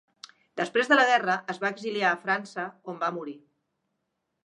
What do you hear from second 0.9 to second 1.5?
de la guerra